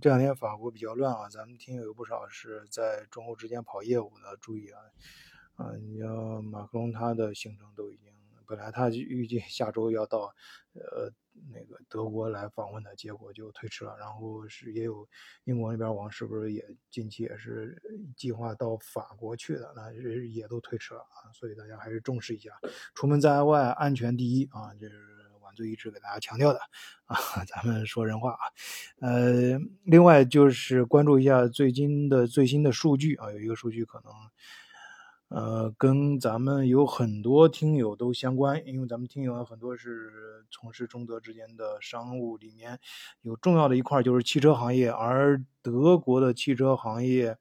[0.00, 4.80] 这两天法国比较乱啊，咱们听友有不少是在中欧之间跑业务的，注意啊，
[5.56, 8.12] 啊，你要马克龙他的行程都已经，
[8.46, 10.32] 本来他预计下周要到，
[10.74, 11.10] 呃，
[11.52, 13.96] 那个德国来访问的，结果就推迟了。
[13.98, 15.08] 然后是也有
[15.44, 17.82] 英国那边王室不是也近期也是
[18.16, 19.92] 计划到法国去的，那
[20.28, 22.52] 也都推迟了啊，所以大家还是重视一下，
[22.94, 25.17] 出门在外安全第一啊，就是。
[25.58, 26.60] 就一直给大家强调的
[27.06, 28.38] 啊， 咱们说人话啊，
[29.00, 34.12] 呃，另外就是关注一下最近的最新的数据啊，有一个数据可能，
[35.42, 42.78] 呃，跟咱们有很多听友都相关，因为咱们听友很多是从事中德之间的商务，里面
[43.22, 47.36] 有重要的一块就是汽车行业，而德国的汽车行业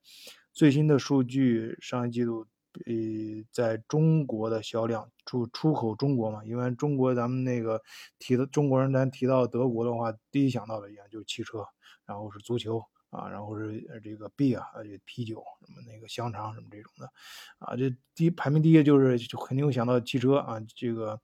[0.52, 2.48] 最新的数据，上一季度。
[2.86, 7.82] 呃，在中国的销量出出口中国嘛，因为中国咱们那个
[8.20, 11.66] 提的中国人，咱提到德国的话，第一想到的一样就是汽车，
[12.06, 14.66] 然后是足球啊，然后是这个 B 啊，
[15.06, 17.12] 啤酒什么那个香肠什么这种的，
[17.60, 21.20] 啊，这第一排名第一就是就肯定会想到汽车啊，这个。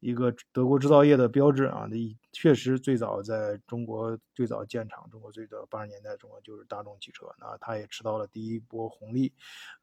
[0.00, 1.96] 一个德国制造业的标志啊，那
[2.32, 9.32] 确实最早在中国最早建厂，中国最早八十年代中国就是大众汽车，那它也吃到了第一波红利，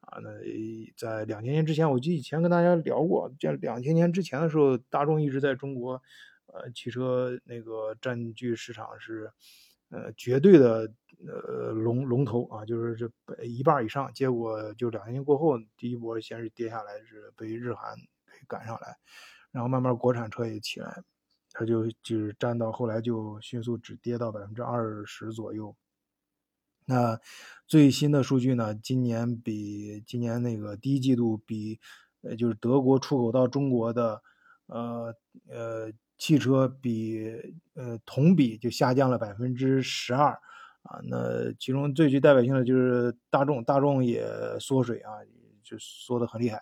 [0.00, 0.30] 啊，那
[0.96, 6.00] 在两千年之前，我记得以前跟大家聊过，这两千年之前的时候，大众一直在中国，
[6.46, 9.32] 呃，汽车那个占据市场是，
[9.90, 10.90] 呃，绝对的
[11.26, 18.96] 呃龙龙头啊，就是这一半以上，结果就两千年过后，第一波先是跌下来，是被日韩给赶上来。
[19.54, 21.04] 然后慢慢国产车也起来，
[21.52, 25.76] 它就只占到后来就迅速只跌到百分之二十左右。
[26.86, 27.20] 那
[27.68, 28.74] 最新的数据呢？
[28.74, 31.78] 今年比今年那个第一季度比，
[32.22, 34.20] 呃，就是德国出口到中国的，
[34.66, 35.14] 呃
[35.48, 37.24] 呃，汽车比
[37.74, 40.32] 呃同比就下降了百分之十二
[40.82, 40.98] 啊。
[41.04, 44.26] 那其中最具代表性的就是大众，大众也
[44.58, 45.12] 缩水啊，
[45.62, 46.60] 就缩得很厉害。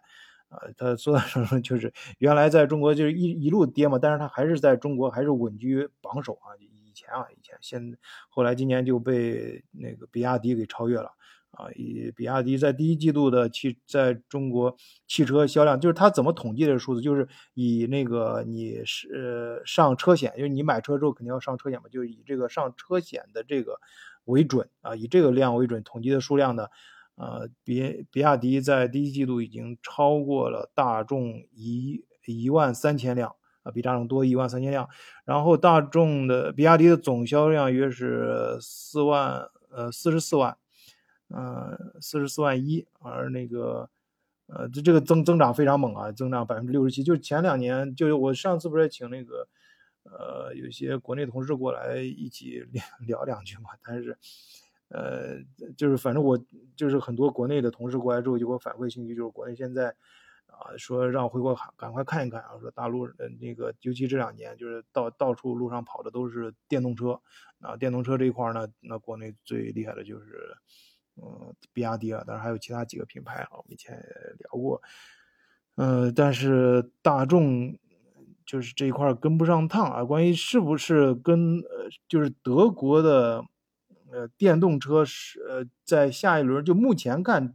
[0.53, 6.53] 啊，他说的什么就是原来在中国就是一一路跌嘛，但是他还是在中国还是稳居榜首啊。
[6.61, 7.97] 以前啊，以前现
[8.29, 11.11] 后来今年就被那个比亚迪给超越了
[11.53, 11.73] 啊。
[11.75, 23.81] 以比亚迪在第一季度的汽在中国汽车销量，就是他怎么统计的数字，就是以那个你是呃上车险，就是你买车之后肯定要上车险嘛，就是以这个上车险的这个
[24.27, 26.69] 为准啊，以这个量为准统计的数量呢。
[27.15, 34.89] 呃，比比亚迪在第一季度已经超过了大众一一万三千辆啊，比大众多一万三千辆。
[35.25, 40.57] 然后大众的比亚迪的总销量约是四万呃四十四万，
[41.29, 42.87] 呃四十四万一。
[43.01, 43.91] 而那个
[44.47, 47.03] 呃这这个增增长非常猛啊，增长百分之六十七。
[47.05, 49.47] 就是前两年，就是我上次不是请那个
[50.05, 54.17] 呃有些国内同事过来一起聊聊两句嘛，但是。
[54.95, 55.39] 呃，
[55.75, 56.39] 就是反正我
[56.77, 59.89] 就是很多国内的同事过来之后就给我反馈信息，就是国内现在
[60.47, 67.19] 啊说让回国赶赶快看一看啊，说大陆呃那个尤其这两年就是到到处路上跑的都是电动车
[67.61, 70.55] 啊，电动车这一块呢，那国内最厉害的就是
[71.17, 73.97] 嗯比亚迪啊，当然还有其他几个品牌啊，我们以前
[74.41, 74.83] 聊过，
[75.77, 77.79] 呃，但是大众
[78.45, 83.43] 就是这一块跟不上趟啊，关于是不是跟呃就是德国的。
[84.13, 87.55] 呃，电动车是呃，在下一轮就目前看，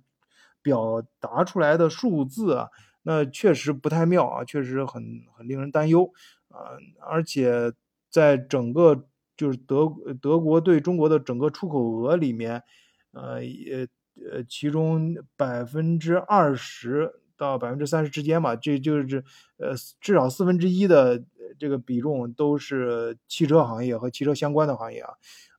[0.64, 2.70] 表达出来的数字啊，
[3.04, 6.12] 那确实不太妙啊，确实很很令人担忧
[6.50, 6.76] 啊。
[7.00, 7.72] 而且
[8.10, 9.08] 在整个
[9.38, 12.64] 就是德德国对中国的整个出口额里面，
[13.12, 13.88] 呃也
[14.32, 19.24] 呃，其中百分之二十到百分之三十之间吧，这就是
[19.58, 21.24] 呃至少四分之一的
[21.60, 25.14] 这个比重都是汽车行业和汽车相关的行业啊。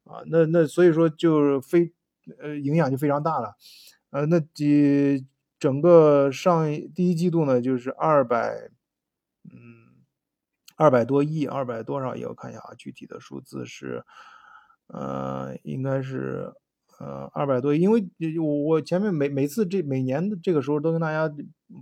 [0.08, 1.92] 啊，那那所以说就是非，
[2.40, 3.54] 呃，影响就非常大了，
[4.10, 5.26] 呃，那几
[5.58, 8.70] 整个上第一季度呢，就是二百，
[9.52, 10.06] 嗯，
[10.76, 12.24] 二百多亿，二百多少亿？
[12.24, 14.02] 我看一下啊，具体的数字是，
[14.86, 16.54] 呃，应该是，
[16.98, 17.80] 呃，二百多亿。
[17.80, 18.08] 因为
[18.40, 21.30] 我我前面每每次这每年的这个时候都跟大家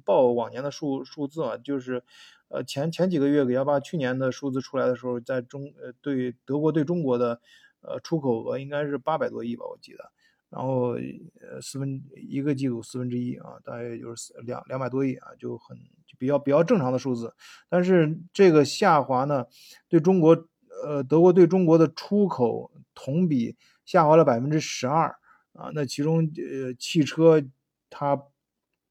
[0.04, 2.02] 报往年的数数字啊，就是，
[2.48, 7.40] 呃，前前几个月给幺八去年的数字出来的时候，在中呃对德国对中国的。
[7.82, 10.10] 呃，出口额应该是八百多亿吧，我记得，
[10.50, 10.94] 然后
[11.40, 15.76] 呃四分一个季度四分之一啊，大约就是两两百多亿啊，就很
[16.18, 17.34] 比较比较正常的数字。
[17.68, 19.46] 但是这个下滑呢，
[19.88, 20.48] 对中国
[20.84, 25.16] 呃德国对中国的出口同比下滑了百分之十二
[25.52, 27.42] 啊，那其中呃汽车
[27.90, 28.20] 它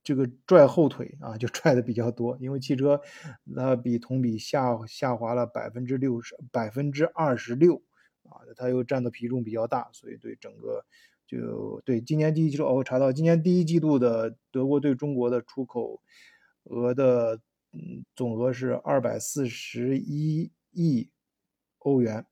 [0.04, 3.02] 这个拽后腿啊，就拽的比较多，因为汽车
[3.44, 7.82] 那比同比下下滑了百分之六十百分之二十六。
[8.30, 10.83] 啊，它又占的比重比较大，所以对整个
[11.27, 16.01] 就对今年第一季度，我查到今年第一季度的德国对中国的出口
[16.63, 17.39] 额的
[17.72, 21.10] 嗯总额是二百四十一亿
[21.80, 22.25] 欧元。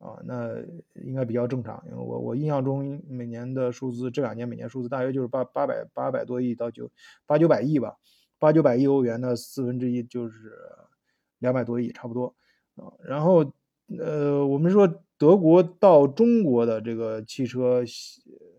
[0.00, 0.56] 啊，那
[0.94, 6.90] 应该比较正常，因为我我印象中每年的数字，这两年每年数字大约就是八八百八百多亿到九
[7.26, 7.98] 八九百亿吧，
[8.38, 10.56] 八九百亿欧元的四分之一就是
[11.38, 12.34] 两百多亿，差不多
[12.76, 12.90] 啊。
[13.04, 13.52] 然后
[13.98, 14.88] 呃，我们说
[15.20, 17.84] 德国到中国的这个汽车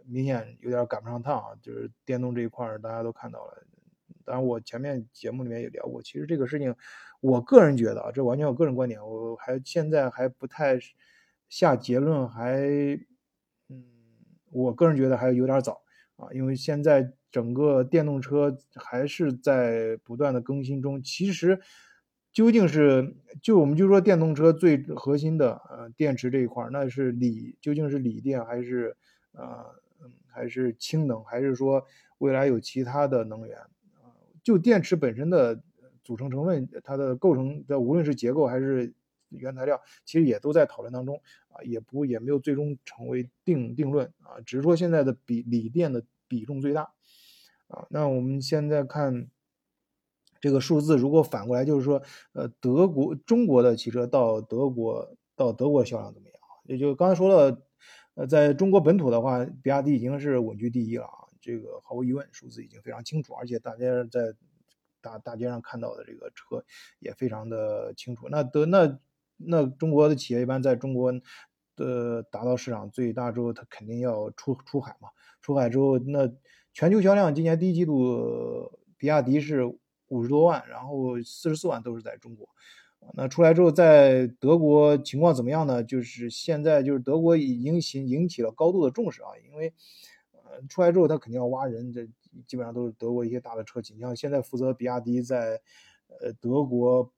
[0.05, 3.65] 明显有点赶不上趟啊，就是电动这一块大家都看到了。
[4.23, 6.75] 当然，我前面节目里面也聊过，其实这个事情，
[7.19, 10.79] 我个人觉得啊，这完全我个人观点，我还现在还不太。
[11.49, 12.61] 下结论还，
[13.67, 13.83] 嗯，
[14.51, 15.81] 我个人觉得还有点早
[16.15, 21.03] 啊，因为现在整个电动车还是在不断的更新中。
[21.03, 21.59] 其实，
[22.31, 28.95] 究竟是就我们就说电动车最核心的呃电池这一块，那是锂，究竟是锂电还是
[29.33, 29.65] 呃
[30.27, 31.85] 还是氢能，还是说
[32.17, 33.57] 未来有其他的能源？
[34.43, 35.61] 就电池本身的
[36.03, 38.93] 组成成分，它的构成的无论是结构还是。
[39.33, 46.91] 原材料其实也都在讨论当中啊，也不也没有最终成为定定论啊，只是说现在的比锂电的比重最大
[47.69, 47.87] 啊。
[47.89, 49.27] 那我们现在看
[50.41, 52.01] 这个数字，如果反过来就是说，
[52.33, 56.37] 呃，德国中国的汽车到德国到德国销量怎么样？
[56.65, 57.61] 也就刚才说了，
[58.15, 64.33] 呃，在中国本土的话，比亚迪已经是稳居第一了啊，这个毫无疑问，数字已经非常清楚，而且大家在
[64.99, 66.65] 大大街上看到的这个车
[66.99, 68.27] 也非常的清楚。
[68.29, 68.99] 那德那。
[69.43, 71.11] 那中国的企业一般在中国
[71.75, 75.09] 的达到市场最大之后，它肯定要出出海嘛。
[75.41, 76.31] 出海之后，那
[76.73, 79.65] 全球销量今年第一季度，比亚迪是
[80.11, 82.47] 五十多万，然后四十四万都是在中国。
[83.13, 85.83] 那出来之后，在德国情况怎么样呢？
[85.83, 89.73] 就是现在就是德国已经引引起了高度的重视啊，因为
[90.31, 92.07] 呃出来之后，他肯定要挖人，这
[92.45, 93.93] 基本上都是德国一些大的车企。
[93.93, 95.61] 你像现在负责比亚迪在
[96.07, 97.11] 呃德国。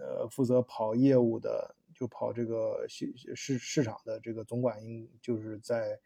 [0.00, 5.98] 呃，负责跑业务的，就跑这个市市市场的这个总管，应就是在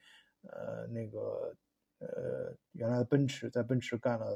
[0.45, 1.55] 呃那个
[1.99, 4.35] 呃原来的奔驰，在奔驰干了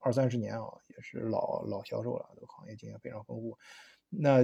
[0.00, 3.56] 二三十年啊，也是老老销售了，这个行业经验非常丰富。
[4.10, 4.38] 那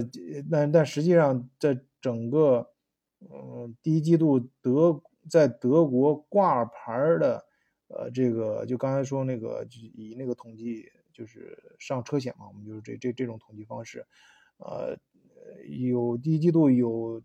[0.49, 2.71] 那但实际上，在整个
[3.19, 7.43] 嗯第一季度德在德国挂牌的
[7.87, 14.05] 呃这个，就刚才说那个，就以那个统计，就是上车险嘛，我们就是这这这种统计方式。
[14.57, 14.97] 呃，
[15.67, 17.21] 有第一季度有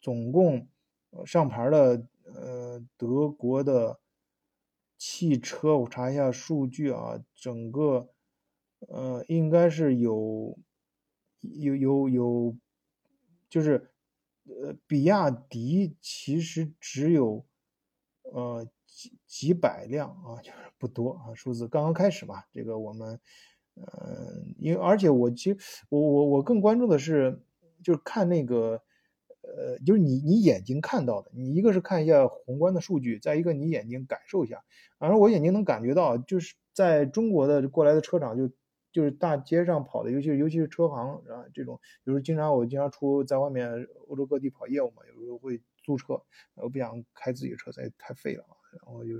[0.00, 0.68] 总共
[1.26, 4.00] 上牌的呃德国的
[4.96, 8.08] 汽车，我查一下数据啊，整个
[8.80, 10.58] 呃应该是有
[11.40, 12.56] 有有有，
[13.48, 13.90] 就是
[14.44, 17.44] 呃比亚迪其实只有
[18.22, 23.20] 呃几几百辆啊， 就是不多啊，数字刚刚开始嘛，这个我们。
[23.76, 25.58] 嗯，因为而且我其实
[25.88, 27.42] 我我我更关注的是，
[27.82, 28.83] 就是看那个，
[29.56, 34.64] 呃，就是你你眼睛看到的，你一个是看一下宏观的数据，再一个你眼睛感受一下。
[34.98, 38.50] 反正我眼睛能感觉到，就是在中国的过来的车厂，就
[38.92, 46.22] 就是大街上跑的，尤其尤其是车行啊这种，比如经常我经常出在外面欧洲各地跑业务嘛，有时候会租车，
[46.56, 48.44] 我不想开自己的车，太太费了。
[48.84, 49.10] 然后就，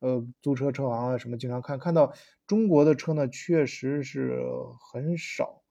[0.00, 2.12] 呃，租车车行啊什么，经常看看到
[2.46, 4.42] 中国的车呢，确实是
[4.92, 5.62] 很少，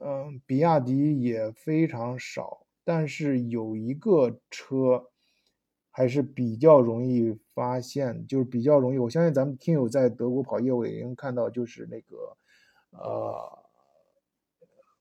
[0.00, 5.10] 嗯，比亚迪也非常少，但是有一个车
[5.90, 12.36] 还是比较容易发现，就是比较容易，我相信咱们听友在德国跑业务也能看到，就是那个，
[12.92, 13.58] 呃，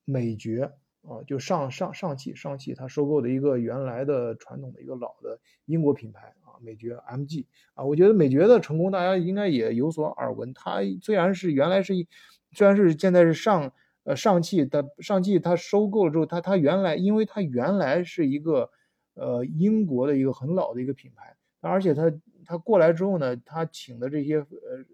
[0.04, 0.74] 美爵。
[1.08, 10.51] 啊，就上上上汽，上汽它收购的一个原来的传统的一个老的英国品牌啊，美爵 MG 啊，我觉得美爵的成功大家应该也有所耳闻。
[10.56, 12.08] 它虽然是原来是一，
[12.54, 13.72] 虽然是现在是上
[14.06, 18.72] 呃上汽的上汽，它收购了之后，它它原来因为它原来是一个
[19.16, 22.04] 呃英国的一个很老的一个品牌，而且它
[22.46, 24.46] 它过来之后呢，它请的这些呃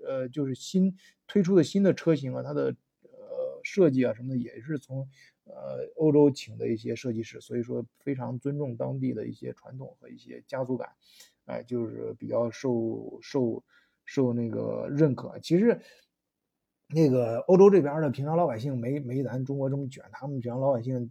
[0.08, 5.08] 呃就是新推出的新的车型啊，它的呃设计啊什么的也是从。
[5.44, 10.90] 呃，欧洲请的一些设计师，所以说非常尊重当地的一些传统和一些家族感，
[11.46, 13.62] 哎，就是比较受受
[14.06, 15.38] 受那个认可。
[15.40, 15.82] 其实，
[16.94, 21.10] 那个欧洲这边的平常老百姓没没咱中国这么卷，他们平常老百姓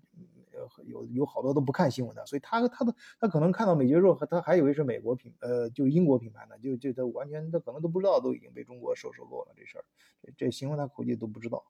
[0.84, 9.84] 有有好多都不看新闻的，所以他他的他可能看到美爵之后，他还以为是美国品，呃，就英国品牌呢，就就他完全他可能都不知道都已经被中国收收购了这事儿，
[10.22, 11.64] 这这新闻他估计都不知道。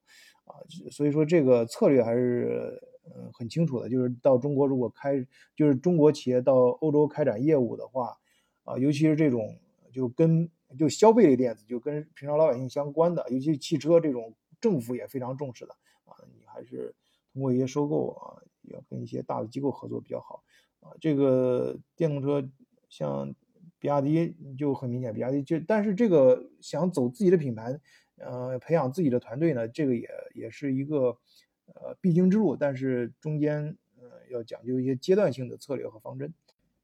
[0.45, 0.59] 啊，
[0.91, 5.25] 所以说这个策略还是嗯很清楚的，就是到中国如果开，
[5.55, 8.19] 就是中国企业到欧洲开展业务的话，
[8.65, 9.57] 啊，尤其是这种
[9.93, 15.73] 就跟就消费类电子，就跟平常老百姓相关的，尤其汽车这种，政府也非常重视的
[16.05, 16.95] 啊，你还是
[17.33, 20.43] 通过一些收购啊，要跟一些大的机构合作比较好
[20.81, 20.93] 啊。
[21.01, 22.49] 这个电动车
[22.89, 23.35] 像
[23.79, 27.81] 比亚迪就很明显，比亚迪就但是这个想走自己的品牌。
[28.23, 31.17] 呃，培养自己的团队呢，这个也也是一个
[31.69, 36.31] 呃必经之路，但是中间呃要讲究一些阶段性的策略和方针。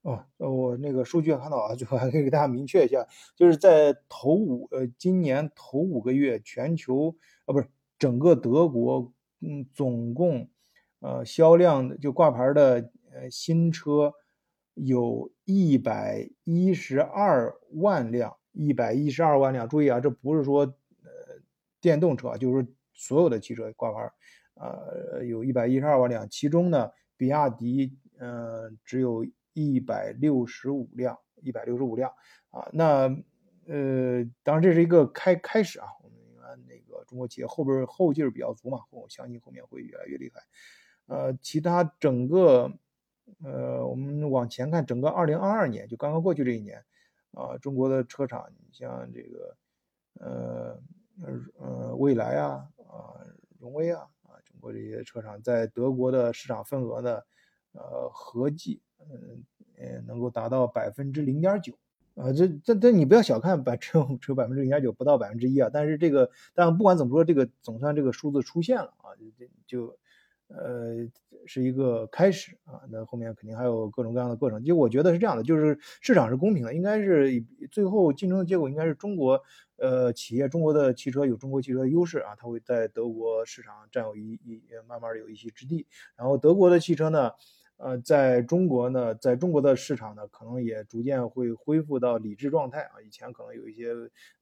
[0.06, 7.66] 哦，我那个数据看到啊，最后还可以给大家明确一下，就是在头五呃今年头五个月，全球啊不是
[7.98, 10.48] 整个德国，嗯，总共
[11.00, 14.14] 呃销量的就挂牌的呃新车
[14.74, 19.68] 有一百一十二万辆，一百一十二万辆。
[19.68, 21.42] 注意啊，这不是说呃。
[21.78, 24.10] 电动车就是所有的汽车挂牌，
[24.54, 29.24] 呃，有一百一十二万辆，其中呢，比亚迪，呃，只有
[29.56, 32.12] 一百六十五辆，一百六十五辆，
[32.50, 33.08] 啊，那，
[33.66, 36.18] 呃，当然这是一个开开始啊，我们
[36.68, 40.42] 那个中国企业后边后劲儿比较足嘛，我相信后面会越来越厉害，
[41.06, 42.70] 呃，其他整个，
[43.42, 46.84] 呃，我们往前看，整个二零二二年就刚刚过去这一年，
[47.32, 49.56] 啊，中国的车厂，你像这个，
[50.20, 50.80] 呃。
[51.22, 53.16] 呃呃，蔚来啊啊，
[53.58, 57.22] 荣威啊啊，中国这些车厂在德国的市场份额呢，
[57.72, 59.44] 呃，合计嗯
[59.78, 61.72] 呃能够达到百分之零点九
[62.14, 69.14] 啊，这这这你不要小看百 只有只有百分之零点九，不到百分之一啊，但是这个但不管怎么说，这个总算这个数字出现了啊，
[69.66, 69.98] 就就。
[70.48, 71.04] 呃，
[71.44, 74.62] 是一个开始啊，那后面肯定还有各种各样的过程。
[74.62, 79.42] 就我觉得是这样的，就是市场是公平的，应该是最后竞争的结果应该是中国
[79.76, 85.84] 呃企业，中国的汽车有中国汽车的优势啊，它会在德国市场占有一一慢慢有一席之地。
[86.14, 87.32] 然后德国的汽车呢，
[87.76, 93.00] 呃，在中国呢，在中国的市场呢，可能也逐渐会恢复到理智状态啊。
[93.04, 93.92] 以前可能有一些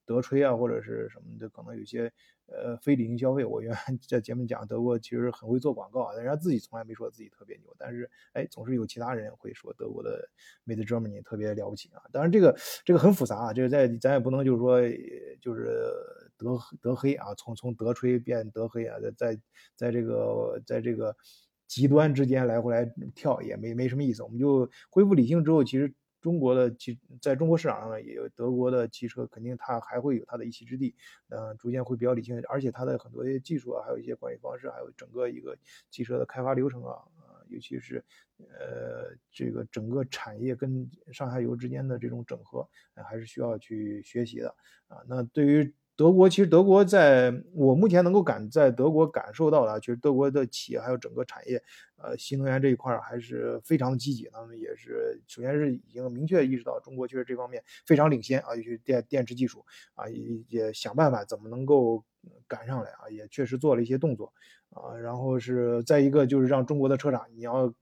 [0.07, 2.13] 德吹啊或者是什么的，可能有一些。
[2.47, 10.29] 呃，非理性消费，我原来 在节目讲德国其实很会做广告啊，人家自己从来没说自己特别牛，但是哎，总是有其他人会说德国的
[10.67, 12.03] Made Germany 特别了不起啊。
[12.13, 14.79] 当然这个这个很复杂啊，这个在咱也不能就是说
[15.41, 15.91] 就是
[16.37, 19.41] 德德黑啊，从从德吹变德黑啊，在在
[19.75, 21.17] 在这个在这个
[21.67, 24.23] 极端之间来回来跳也没没什么意思。
[24.23, 25.93] 我们就恢复理性之后，其实。
[26.25, 30.95] 中国的汽在中国市场上呢，也有德国的汽车，肯定它还会有它的一席之地，
[31.29, 35.55] 呃，逐渐会比较理性，而且它的很多的技术啊，还有一些管理方式，还有整个一个
[35.91, 38.03] 汽车的开发流程啊，啊，尤其是
[38.39, 44.49] 呃这个整个产业跟上下游之间的这种整合，还是需要去学习的
[44.89, 45.05] 啊。
[45.07, 51.63] 那对于德国其实，德国在我目前能够感在德国感受到的，其实德国的企业还有整个产业，
[51.97, 54.29] 呃，新能源这一块还是非常积极。
[54.33, 62.05] 他们也是，首先是已经明确意识到中国确实这方面非常领先啊，尤其电电池技术啊，也也想办法怎么能够
[62.49, 64.33] 赶上来啊，也确实做了一些动作
[64.71, 64.97] 啊。
[64.97, 67.73] 然后是再一个就是让中国的车厂，你要呃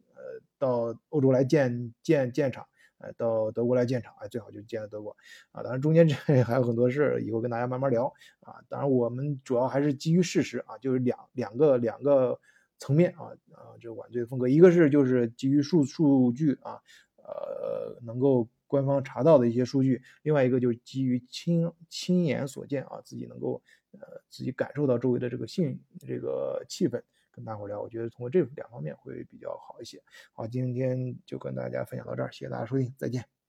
[0.59, 2.67] 到欧洲来建建建厂。
[3.03, 5.17] 哎，到德国来建厂，哎，最好就建在德国，
[5.51, 8.07] 啊，当然中间这 还有很多事以后跟大家慢慢聊，
[8.41, 12.39] 啊，当然我们主要还是基于事实啊，就是两两个两个
[12.79, 16.81] 层面啊，啊，这个晚醉风格，一个是就是基于数数据啊，
[17.17, 27.03] 呃，能够官方查到的一些数据，另外一个就是基于亲亲眼所见啊，自己能够呃自己感受到周围的这个性这个气氛。
[27.33, 30.01] 跟大伙聊，我觉得通过这两方面会比较好一些。
[30.33, 33.42] 好，今天就跟大家分享到这儿，谢谢大家收听，再见。